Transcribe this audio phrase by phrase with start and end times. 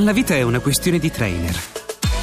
[0.00, 1.58] La vita è una questione di trainer.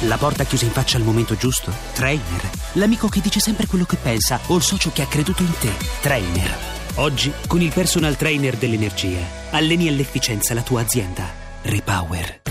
[0.02, 1.72] La porta chiusa in faccia al momento giusto?
[1.92, 2.48] Trainer.
[2.74, 5.72] L'amico che dice sempre quello che pensa o il socio che ha creduto in te?
[6.00, 6.56] Trainer.
[6.96, 9.18] Oggi, con il personal trainer dell'energia,
[9.50, 11.24] alleni all'efficienza la tua azienda.
[11.62, 12.42] Repower.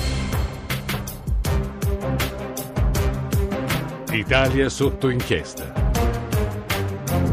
[4.12, 5.72] Italia sotto inchiesta.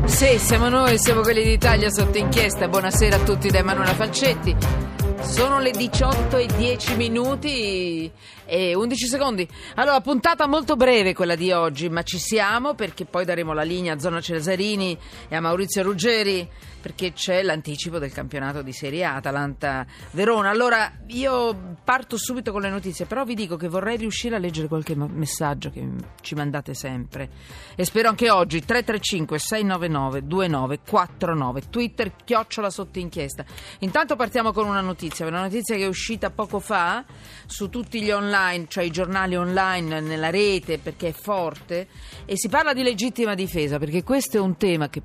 [0.04, 2.68] Sì, siamo noi, siamo quelli d'Italia sotto inchiesta.
[2.68, 4.89] Buonasera a tutti da Emanuela Falcetti.
[5.22, 8.10] Sono le 18 e 10 minuti
[8.50, 9.48] e 11 secondi.
[9.76, 13.94] Allora, puntata molto breve quella di oggi, ma ci siamo perché poi daremo la linea
[13.94, 16.48] a Zona Cesarini e a Maurizio Ruggeri
[16.80, 20.48] perché c'è l'anticipo del campionato di Serie A Atalanta-Verona.
[20.48, 24.66] Allora, io parto subito con le notizie, però vi dico che vorrei riuscire a leggere
[24.66, 25.86] qualche messaggio che
[26.22, 27.28] ci mandate sempre
[27.76, 33.44] e spero anche oggi 335 699 2949 Twitter chiocciola sotto inchiesta.
[33.80, 37.04] Intanto partiamo con una notizia, una notizia che è uscita poco fa
[37.46, 41.88] su tutti gli online, cioè i giornali online nella rete perché è forte
[42.24, 45.02] e si parla di legittima difesa perché questo è un tema che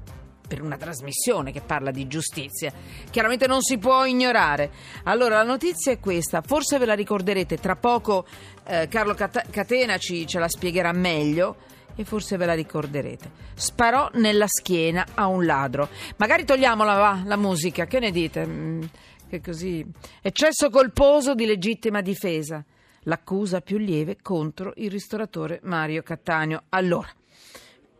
[0.47, 2.71] per una trasmissione che parla di giustizia.
[3.09, 4.71] Chiaramente non si può ignorare.
[5.03, 8.25] Allora, la notizia è questa, forse ve la ricorderete, tra poco
[8.65, 11.57] eh, Carlo Catena ci, ce la spiegherà meglio
[11.95, 13.31] e forse ve la ricorderete.
[13.53, 15.89] Sparò nella schiena a un ladro.
[16.17, 18.45] Magari togliamola va, la musica, che ne dite?
[18.45, 18.81] Mm,
[19.27, 19.85] che così.
[20.21, 22.63] Eccesso colposo di legittima difesa.
[23.07, 26.63] L'accusa più lieve contro il ristoratore Mario Cattaneo.
[26.69, 27.09] Allora,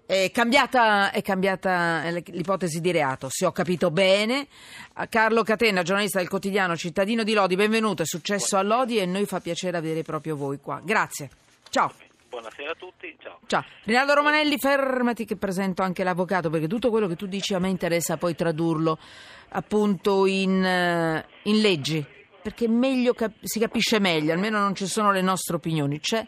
[0.08, 4.48] è cambiata, è cambiata, l'ipotesi di reato, se ho capito bene.
[5.10, 9.26] Carlo Catena, giornalista del quotidiano Cittadino di Lodi, benvenuto, è successo a Lodi e noi
[9.26, 10.80] fa piacere avere proprio voi qua.
[10.84, 11.30] Grazie.
[11.70, 11.92] Ciao.
[12.30, 13.40] Buonasera a tutti, ciao.
[13.48, 13.64] Ciao.
[13.86, 17.70] Rinaldo Romanelli, fermati che presento anche l'avvocato perché tutto quello che tu dici a me
[17.70, 19.00] interessa poi tradurlo
[19.50, 22.06] appunto in, eh, in leggi,
[22.46, 26.24] perché meglio cap- si capisce meglio, almeno non ci sono le nostre opinioni, c'è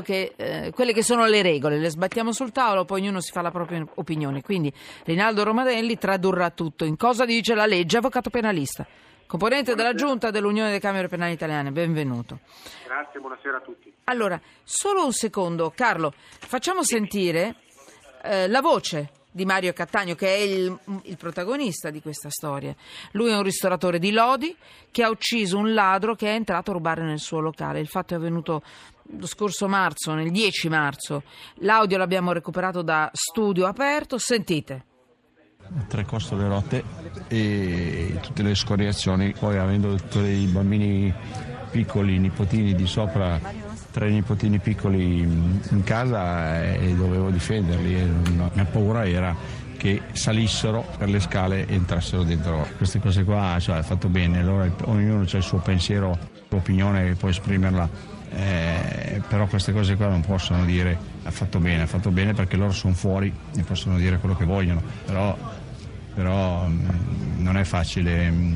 [0.00, 3.40] che, eh, quelle che sono le regole, le sbattiamo sul tavolo, poi ognuno si fa
[3.40, 4.42] la propria opinione.
[4.42, 4.72] Quindi
[5.04, 8.86] Rinaldo Romadelli tradurrà tutto in cosa dice la legge, avvocato penalista.
[9.26, 12.38] Componente della Giunta dell'Unione delle Camere Penali Italiane, benvenuto.
[12.86, 13.92] Grazie, buonasera a tutti.
[14.04, 17.56] Allora, solo un secondo, Carlo, facciamo sentire
[18.22, 22.74] eh, la voce di Mario Cattaneo, che è il, il, protagonista di questa storia.
[23.12, 24.54] Lui è un ristoratore di Lodi
[24.90, 27.80] che ha ucciso un ladro che è entrato a rubare nel suo locale.
[27.80, 28.62] Il fatto è avvenuto
[29.18, 31.22] lo scorso marzo, nel 10 marzo.
[31.56, 34.18] L'audio l'abbiamo recuperato da studio aperto.
[34.18, 34.84] Sentite.
[35.86, 36.82] Tre costole rotte
[37.28, 41.14] e tutte le scoriazioni, poi avendo tutti i bambini
[41.70, 43.38] piccoli, nipotini di sopra
[43.90, 48.36] tre nipotini piccoli in casa e dovevo difenderli.
[48.36, 49.34] La mia paura era
[49.76, 52.66] che salissero per le scale e entrassero dentro.
[52.76, 56.18] Queste cose qua cioè, ha fatto bene, allora ognuno ha il suo pensiero,
[56.50, 57.88] l'opinione può esprimerla,
[58.32, 62.56] eh, però queste cose qua non possono dire ha fatto bene, ha fatto bene perché
[62.56, 65.36] loro sono fuori e possono dire quello che vogliono, però,
[66.14, 66.88] però mm,
[67.38, 68.30] non è facile.
[68.30, 68.54] Mm,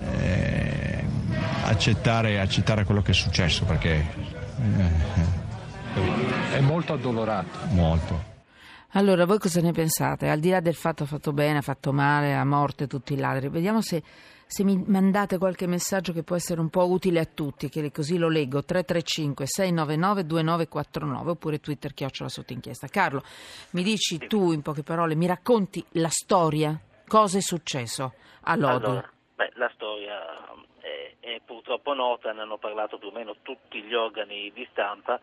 [0.00, 0.95] eh,
[1.66, 4.06] accettare, accettare quello che è successo perché
[6.52, 7.66] è molto addolorato.
[7.70, 8.34] Molto.
[8.92, 10.28] Allora, voi cosa ne pensate?
[10.28, 13.18] Al di là del fatto ha fatto bene, ha fatto male, a morte tutti i
[13.18, 14.02] ladri, vediamo se,
[14.46, 18.16] se, mi mandate qualche messaggio che può essere un po' utile a tutti, che così
[18.16, 22.86] lo leggo, 335-699-2949 oppure Twitter chiocciola sotto inchiesta.
[22.86, 23.22] Carlo,
[23.70, 26.80] mi dici tu in poche parole, mi racconti la storia?
[27.06, 28.84] Cosa è successo a Lodi?
[28.84, 30.16] Allora, beh, la storia
[31.26, 35.18] è purtroppo nota, ne hanno parlato più o meno tutti gli organi di stampa.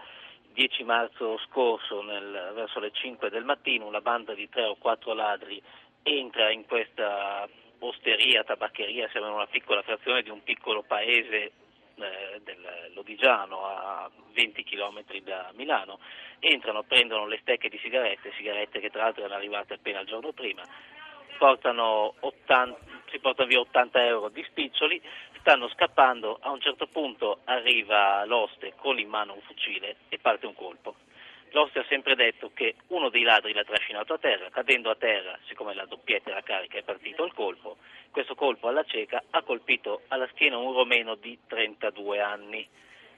[0.47, 4.75] Il 10 marzo scorso, nel, verso le 5 del mattino, una banda di tre o
[4.75, 5.61] quattro ladri
[6.03, 7.47] entra in questa
[7.79, 11.51] osteria, tabaccheria, siamo in una piccola frazione di un piccolo paese
[11.95, 15.99] eh, del Lodigiano a 20 km da Milano,
[16.39, 20.33] entrano, prendono le stecche di sigarette, sigarette che tra l'altro erano arrivate appena il giorno
[20.33, 20.63] prima,
[21.37, 25.01] portano 80, si portano via 80 euro di spiccioli,
[25.43, 30.45] stanno scappando, a un certo punto arriva l'oste con in mano un fucile e parte
[30.45, 30.95] un colpo.
[31.49, 35.37] L'oste ha sempre detto che uno dei ladri l'ha trascinato a terra, cadendo a terra,
[35.45, 37.75] siccome la doppietta era carica, è partito il colpo.
[38.09, 42.65] Questo colpo alla cieca ha colpito alla schiena un romeno di 32 anni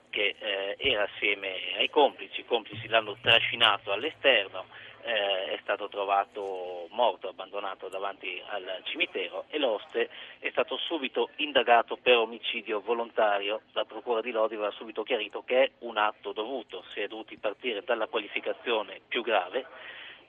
[0.10, 4.66] che eh, era assieme ai complici, i complici l'hanno trascinato all'esterno,
[5.06, 10.10] eh, è stato trovato morto, abbandonato davanti al cimitero e l'oste
[10.40, 13.62] è stato subito indagato per omicidio volontario.
[13.74, 17.38] La Procura di Lodi aveva subito chiarito che è un atto dovuto, si è dovuti
[17.38, 19.68] partire dalla qualificazione più grave.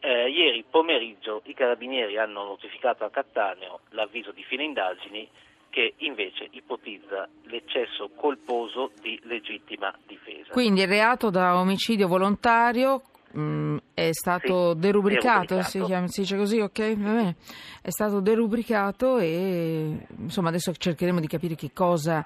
[0.00, 5.26] Eh, ieri pomeriggio i carabinieri hanno notificato a Cattaneo l'avviso di fine indagini
[5.70, 10.52] che invece ipotizza l'eccesso colposo di legittima difesa.
[10.52, 13.02] Quindi il reato da omicidio volontario
[13.38, 15.62] mh, è stato Sì, derubricato, derubricato.
[15.68, 16.96] Si, chiama- si dice così, ok?
[16.96, 17.36] Va bene.
[17.82, 22.24] È stato derubricato e insomma adesso cercheremo di capire che cosa,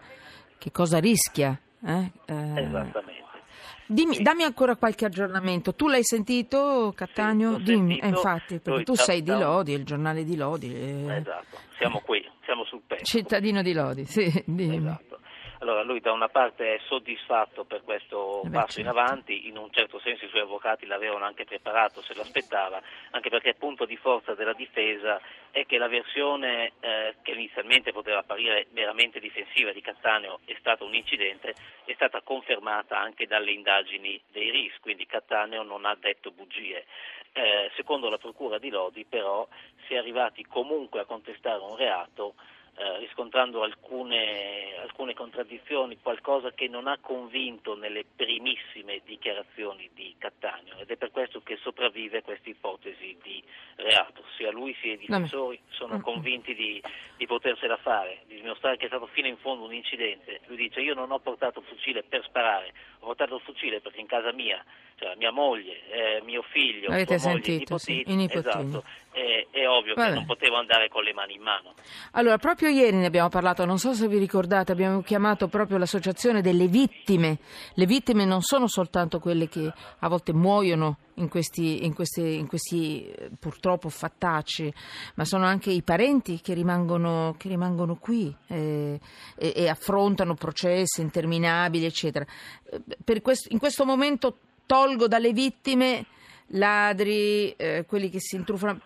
[0.58, 1.58] che cosa rischia.
[1.84, 2.10] eh?
[2.26, 3.18] Eh, Esattamente.
[3.86, 5.74] dimmi- dammi ancora qualche aggiornamento.
[5.74, 7.52] Tu l'hai sentito, Cattaneo?
[7.52, 8.04] l'ho Dimmi, sentito.
[8.04, 10.74] eh, infatti, perché Noi tu sei di Lodi, il giornale di Lodi.
[10.74, 13.04] eh, Esatto, siamo qui, siamo sul pezzo.
[13.04, 14.76] Cittadino di Lodi, sì, dimmi.
[14.76, 15.18] Esatto.
[15.62, 18.98] Allora lui da una parte è soddisfatto per questo Eh beh, passo in certo.
[18.98, 22.80] avanti, in un certo senso i suoi avvocati l'avevano anche preparato, se lo aspettava,
[23.10, 25.20] anche perché il punto di forza della difesa
[25.50, 30.82] è che la versione eh, che inizialmente poteva apparire meramente difensiva di Cattaneo è stata
[30.84, 31.54] un incidente,
[31.84, 36.86] è stata confermata anche dalle indagini dei RIS, quindi Cattaneo non ha detto bugie.
[37.32, 39.46] Eh, secondo la Procura di Lodi però
[39.86, 42.34] si è arrivati comunque a contestare un reato
[42.80, 50.78] eh, riscontrando alcune, alcune contraddizioni, qualcosa che non ha convinto nelle primissime dichiarazioni di Cattaneo
[50.78, 53.44] ed è per questo che sopravvive questa ipotesi di
[53.76, 54.24] reato.
[54.38, 56.00] Sia lui sia i difensori sono Mm.
[56.00, 56.82] convinti di,
[57.18, 60.40] di potersela fare, di dimostrare che è stato fino in fondo un incidente.
[60.46, 64.00] Lui dice io non ho portato il fucile per sparare, ho portato il fucile perché
[64.00, 64.64] in casa mia,
[65.00, 67.42] cioè mia moglie, eh, mio figlio, Avete moglie,
[67.78, 68.28] sì, i nipotini.
[68.30, 70.08] esatto, è, è ovvio Vabbè.
[70.10, 71.72] che non potevo andare con le mani in mano.
[72.12, 76.42] Allora, proprio ieri ne abbiamo parlato, non so se vi ricordate, abbiamo chiamato proprio l'associazione
[76.42, 77.38] delle vittime.
[77.74, 82.46] Le vittime non sono soltanto quelle che a volte muoiono in questi, in questi- in
[82.46, 84.72] questi, eh, purtroppo fattacci,
[85.14, 88.98] ma sono anche i parenti che rimangono, che rimangono qui eh,
[89.36, 92.24] e, e affrontano processi interminabili, eccetera.
[93.04, 94.38] Eh, questo- in questo momento
[94.70, 96.06] tolgo dalle vittime
[96.52, 98.80] ladri, eh, quelli che si intrufano,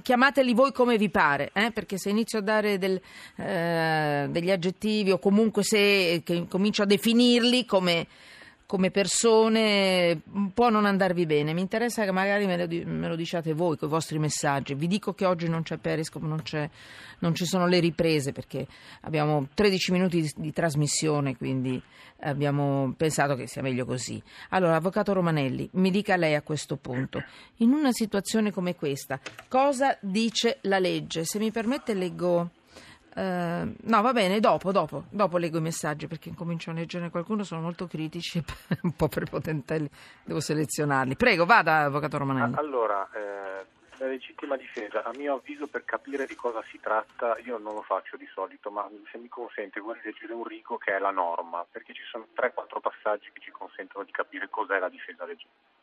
[0.00, 2.98] chiamateli voi come vi pare, eh, perché se inizio a dare del,
[3.36, 8.06] eh, degli aggettivi o comunque se comincio a definirli come,
[8.68, 10.20] come persone
[10.52, 11.54] può non andarvi bene.
[11.54, 14.74] Mi interessa che magari me lo, me lo diciate voi con i vostri messaggi.
[14.74, 16.68] Vi dico che oggi non c'è Periscope, non, c'è-
[17.20, 18.66] non ci sono le riprese perché
[19.00, 21.82] abbiamo 13 minuti di, di trasmissione, quindi
[22.20, 24.22] abbiamo pensato che sia meglio così.
[24.50, 27.24] Allora, Avvocato Romanelli, mi dica lei a questo punto,
[27.56, 29.18] in una situazione come questa,
[29.48, 31.24] cosa dice la legge?
[31.24, 32.50] Se mi permette leggo...
[33.14, 37.42] eh, no, va bene, dopo, dopo, dopo leggo i messaggi perché comincio a leggere qualcuno,
[37.42, 38.42] sono molto critici,
[38.82, 39.88] un po' prepotentelli,
[40.24, 41.16] devo selezionarli.
[41.16, 42.54] Prego, vada, Avvocato Romanelli.
[42.56, 43.66] Allora, eh,
[43.98, 47.82] la legittima difesa, a mio avviso per capire di cosa si tratta, io non lo
[47.82, 51.66] faccio di solito, ma se mi consente vorrei leggere un rigo che è la norma,
[51.68, 55.77] perché ci sono 3-4 passaggi che ci consentono di capire cos'è la difesa legittima.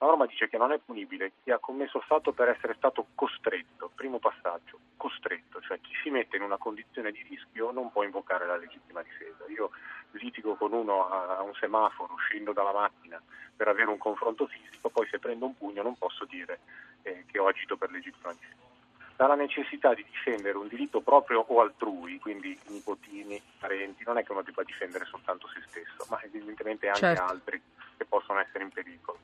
[0.00, 3.08] La norma dice che non è punibile chi ha commesso il fatto per essere stato
[3.14, 8.02] costretto, primo passaggio, costretto, cioè chi si mette in una condizione di rischio non può
[8.02, 9.44] invocare la legittima difesa.
[9.48, 9.70] Io
[10.12, 13.20] litigo con uno a un semaforo uscendo dalla macchina
[13.54, 16.60] per avere un confronto fisico, poi se prendo un pugno non posso dire
[17.02, 18.68] eh, che ho agito per legittima difesa.
[19.16, 24.32] Dalla necessità di difendere un diritto proprio o altrui, quindi nipotini, parenti, non è che
[24.32, 27.22] uno debba difendere soltanto se stesso, ma evidentemente anche Certo.
[27.22, 27.60] altri
[27.98, 29.18] che possono essere in pericolo.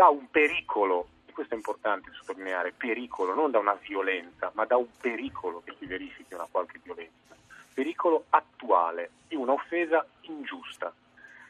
[0.00, 4.78] Da un pericolo, e questo è importante sottolineare, pericolo, non da una violenza, ma da
[4.78, 7.36] un pericolo che si verifichi una qualche violenza,
[7.74, 10.90] pericolo attuale di un'offesa ingiusta.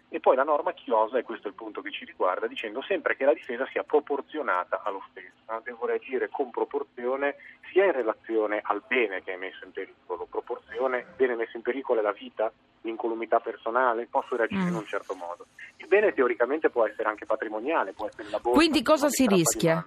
[0.08, 3.14] E poi la norma chiosa, e questo è il punto che ci riguarda, dicendo sempre
[3.14, 5.60] che la difesa sia proporzionata all'offesa.
[5.62, 7.36] Devo reagire con proporzione
[7.70, 12.00] sia in relazione al bene che è messo in pericolo, proporzione, bene messo in pericolo
[12.00, 12.50] è la vita,
[12.82, 14.68] l'incolumità personale, posso reagire Mm.
[14.68, 15.46] in un certo modo.
[15.76, 18.58] Il bene teoricamente può essere anche patrimoniale, può essere la borsa.
[18.58, 19.86] Quindi cosa si rischia?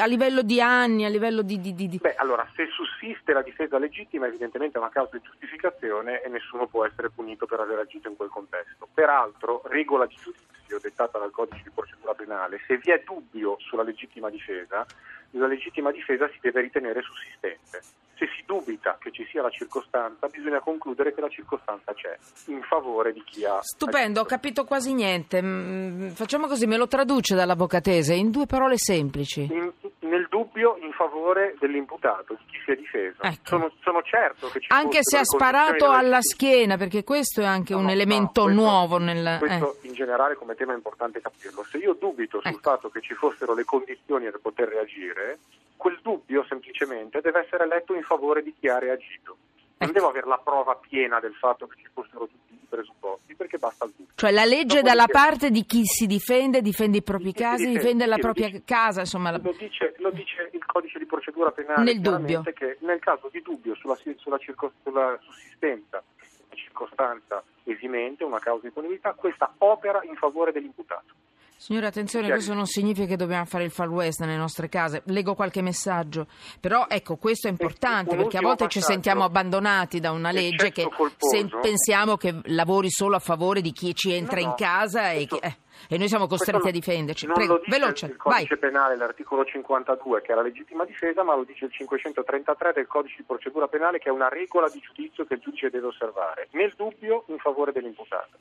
[0.00, 3.78] A livello di anni, a livello di- di- di- Beh, allora, se sussiste la difesa
[3.78, 8.08] legittima, evidentemente è una causa di giustificazione e nessuno può essere punito per aver agito
[8.08, 8.88] in quel contesto.
[8.92, 13.82] Peraltro, regola di giudizio dettata dal codice di procedura penale, se vi è dubbio sulla
[13.82, 14.86] legittima difesa,
[15.32, 17.82] la legittima difesa si deve ritenere sussistente.
[18.18, 22.62] Se si dubita che ci sia la circostanza, bisogna concludere che la circostanza c'è, in
[22.62, 23.60] favore di chi ha...
[23.62, 25.40] Stupendo, ho capito quasi niente.
[25.40, 29.42] Mm, Facciamo così, me lo traduce dall'avvocatese in due parole semplici.
[29.42, 29.70] In-
[30.00, 33.22] nel dubbio in favore dell'imputato, di chi si è difeso.
[33.22, 33.44] Ecco.
[33.44, 37.72] Sono, sono certo che ci Anche se ha sparato alla schiena, perché questo è anche
[37.74, 39.36] No, un no, elemento questo- nuovo nel...
[39.38, 39.86] Questo eh.
[39.86, 41.62] in generale come tema è importante capirlo.
[41.62, 42.58] Se io dubito sul Ecco.
[42.60, 45.38] fatto che ci fossero le condizioni per poter reagire,
[45.78, 49.36] quel dubbio semplicemente deve essere letto in favore di chi ha reagito.
[49.78, 53.58] Non devo avere la prova piena del fatto che ci fossero tutti i presupposti, perché
[53.58, 54.12] basta il dubbio.
[54.16, 57.58] Cioè la legge è Dopodiché- dalla parte di chi si difende, difende i propri casi,
[57.66, 59.30] difende, difende la propria dice- casa, insomma...
[59.30, 62.42] la- Lo dice, lo dice il codice di procedura penale Nel dubbio.
[62.42, 66.02] che nel caso di dubbio sulla, sulla, circo- sulla sussistenza
[66.50, 71.14] di circostanza esimente, una causa di punibilità, questa opera in favore dell'imputato.
[71.60, 75.02] Signore, attenzione, questo non significa che dobbiamo fare il far west nelle nostre case.
[75.06, 76.28] Leggo qualche messaggio.
[76.60, 80.82] Però ecco, questo è importante perché a volte ci sentiamo abbandonati da una legge che
[80.82, 81.36] Eccesso colposo.
[81.36, 85.10] se pensiamo che lavori solo a favore di chi ci entra No, no, in casa
[85.10, 85.56] e, questo- chi- eh,
[85.94, 87.26] e noi siamo costretti a difenderci.
[87.26, 88.34] Non Prego, lo dice veloce, il vai.
[88.46, 92.86] codice penale, l'articolo 52 che è la legittima difesa, ma lo dice il 533 del
[92.86, 96.46] codice di procedura penale che è una regola di giudizio che il giudice deve osservare,
[96.52, 98.38] nel dubbio in favore dell'imputato.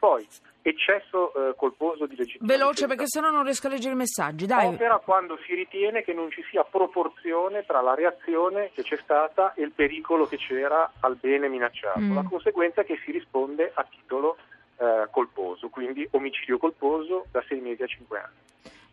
[0.00, 0.26] Poi,
[0.62, 4.46] eccesso eh, colposo di legittima Veloce perché sennò non riesco a leggere i messaggi.
[4.46, 4.68] Dai.
[4.68, 9.52] Opera quando si ritiene che non ci sia proporzione tra la reazione che c'è stata
[9.52, 12.00] e il pericolo che c'era al bene minacciato.
[12.00, 12.14] Mm.
[12.14, 14.38] La conseguenza è che si risponde a titolo
[14.78, 18.38] eh, colposo, quindi omicidio colposo da 6 mesi a 5 anni.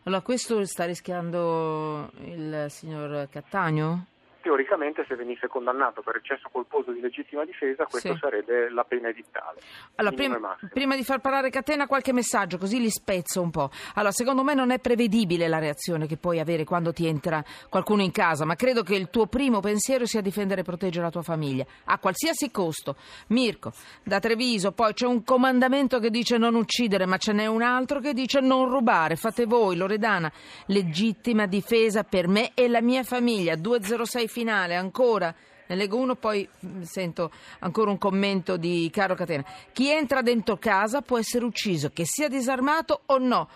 [0.04, 4.04] Allora, questo sta rischiando il signor Cattaneo?
[4.40, 8.18] Teoricamente se venisse condannato per eccesso colposo di legittima difesa questo Sì.
[8.20, 9.60] sarebbe la pena edittale.
[9.96, 10.70] Allora, massimo.
[10.72, 13.70] prima di far parlare Catena, qualche messaggio, così li spezzo un po'.
[13.94, 18.02] Allora, secondo me non è prevedibile la reazione che puoi avere quando ti entra qualcuno
[18.02, 21.22] in casa, ma credo che il tuo primo pensiero sia difendere e proteggere la tua
[21.22, 22.94] famiglia, a qualsiasi costo.
[23.28, 23.72] Mirko,
[24.04, 27.98] da Treviso, poi c'è un comandamento che dice non uccidere, ma ce n'è un altro
[28.00, 29.16] che dice non rubare.
[29.16, 30.30] Fate voi, Loredana,
[30.66, 33.56] legittima difesa per me e la mia famiglia.
[33.56, 35.34] 206 finale, ancora.
[35.66, 39.44] Ne leggo uno, poi mm, sento ancora un commento di Caro Catena.
[39.72, 43.48] Chi entra dentro casa può essere ucciso, che sia disarmato o no.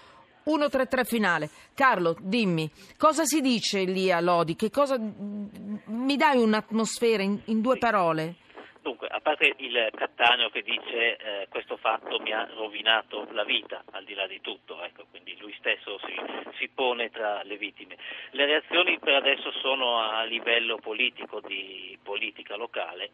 [0.45, 1.51] 1-3-3 finale.
[1.73, 4.57] Carlo, dimmi, cosa si dice lì a Lodi?
[4.57, 4.99] Che cosa...
[4.99, 8.37] Mi dai un'atmosfera in, in due parole?
[8.83, 13.85] Dunque, a parte il Cattaneo che dice eh, questo fatto mi ha rovinato la vita,
[13.93, 16.21] al di là di tutto, ecco, quindi lui stesso si,
[16.59, 17.97] si pone tra le vittime.
[18.31, 23.11] Le reazioni per adesso sono a livello politico, di politica locale,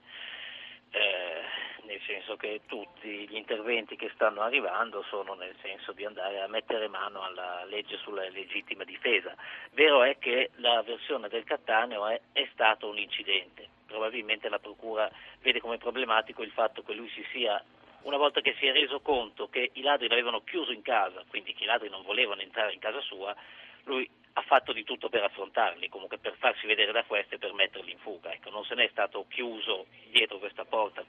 [0.91, 1.43] eh,
[1.83, 6.49] nel senso che tutti gli interventi che stanno arrivando sono nel senso di andare a
[6.49, 9.37] mettere mano alla legge sulla legittima difesa.
[9.73, 15.11] Vero è che la versione del Cattaneo è, è stato un incidente, probabilmente la Procura
[15.41, 17.61] vede come problematico il fatto che lui si sia
[18.03, 21.53] una volta che si è reso conto che i ladri l'avevano chiuso in casa, quindi
[21.55, 23.35] che i ladri non volevano entrare in casa sua,
[23.85, 27.53] lui ha fatto di tutto per affrontarli, comunque per farsi vedere da queste e per
[27.55, 28.33] metterli in fuga.
[28.33, 31.05] Ecco, non se n'è stato chiuso dietro questa porta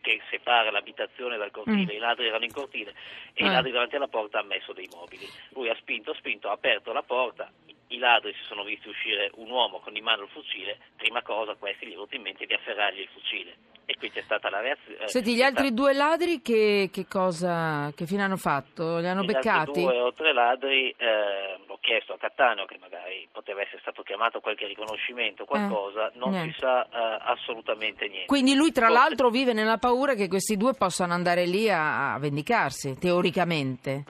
[0.00, 1.96] che separa l'abitazione dal cortile, Mm.
[1.96, 2.94] i ladri erano in cortile
[3.34, 3.48] e Ah.
[3.48, 5.26] i ladri davanti alla porta hanno messo dei mobili.
[5.50, 7.50] Lui ha spinto, spinto, ha aperto la porta,
[7.88, 11.54] i ladri si sono visti uscire un uomo con in mano il fucile, prima cosa
[11.54, 13.56] questi gli è venuto in mente di afferrargli il fucile
[13.90, 15.08] e qui c'è stata la reazione.
[15.08, 18.98] Senti, gli altri due ladri che, che cosa, che fine hanno fatto?
[18.98, 19.82] Li hanno Gli altri beccati?
[19.82, 24.40] due o tre ladri, eh, ho chiesto a Cattaneo che magari poteva essere stato chiamato
[24.40, 26.52] qualche riconoscimento, qualcosa, non niente.
[26.52, 28.26] si sa eh, assolutamente niente.
[28.26, 32.12] Quindi lui tra Forse- l'altro vive nella paura che questi due possano andare lì a,
[32.12, 34.04] a vendicarsi, teoricamente.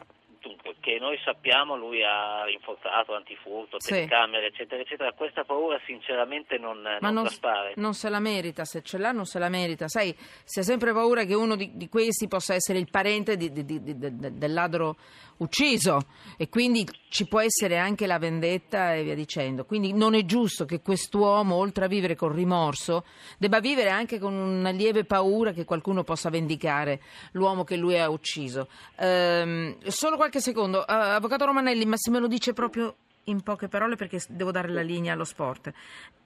[1.09, 3.93] Noi sappiamo lui ha rinforzato antifurto, Sì.
[3.95, 5.11] telecamere, eccetera, eccetera.
[5.15, 7.73] Questa paura sinceramente non, Ma non non, traspare.
[7.77, 9.89] non se la merita, se ce l'ha non se la merita.
[9.89, 13.51] Sai, si ha sempre paura che uno di, di questi possa essere il parente di-
[13.51, 14.97] di- di- di- de- del ladro
[15.39, 16.01] ucciso
[16.37, 19.65] e quindi ci può essere anche la vendetta e via dicendo.
[19.65, 23.05] Quindi non è giusto che quest'uomo, oltre a vivere con rimorso,
[23.39, 27.01] debba vivere anche con una lieve paura che qualcuno possa vendicare
[27.33, 28.69] l'uomo che lui ha ucciso.
[28.97, 30.85] Ehm, solo qualche secondo.
[31.05, 34.69] Eh, Avvocato Romanelli, ma se me lo dice proprio in poche parole perché devo dare
[34.69, 35.71] la linea allo sport.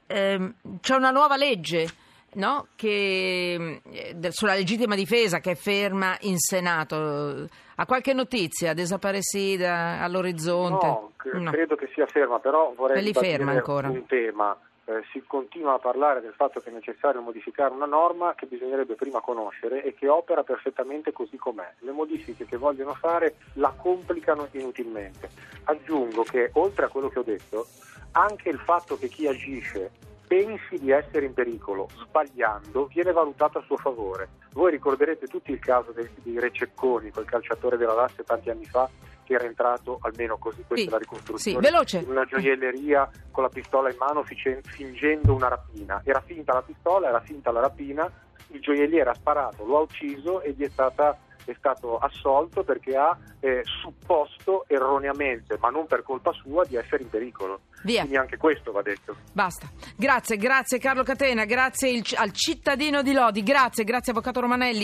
[0.07, 1.88] Ehm, c'è una nuova legge
[2.35, 2.69] no?
[2.76, 7.49] che, eh, sulla legittima difesa che è ferma in Senato.
[7.76, 8.75] Ha qualche notizia?
[8.75, 10.87] Desaparecida all'orizzonte?
[10.87, 11.50] No, c- No.
[11.50, 13.88] credo che sia ferma, però vorrei ferma ancora.
[13.88, 14.57] un tema.
[14.85, 18.97] Eh, si continua a parlare del fatto che è necessario modificare una norma che bisognerebbe
[18.97, 21.75] prima conoscere e che opera perfettamente così com'è.
[21.79, 25.29] Le modifiche che vogliono fare la complicano inutilmente.
[25.65, 27.67] Aggiungo che, oltre a quello che ho detto,
[28.12, 29.91] anche il fatto che chi agisce
[30.27, 34.31] pensi di essere in pericolo sbagliando viene valutato a suo favore.
[34.53, 38.89] Voi ricorderete tutti il caso di Rececconi, quel calciatore della Lazio tanti anni fa
[39.33, 43.49] era entrato, almeno così questa Sì, è la ricostruzione, sì, in una gioielleria con la
[43.49, 46.01] pistola in mano fingendo una rapina.
[46.05, 48.11] Era finta la pistola, era finta la rapina,
[48.49, 52.97] il gioielliere ha sparato, lo ha ucciso e gli è, stata- è stato assolto perché
[52.97, 57.61] ha eh, supposto erroneamente, ma non per colpa sua, di essere in pericolo.
[57.85, 58.01] Via.
[58.03, 59.17] Quindi anche questo va detto.
[59.33, 59.67] Basta.
[59.97, 64.79] Grazie, grazie Carlo Catena, grazie il- al cittadino di Lodi, grazie, grazie Avvocato Romanelli.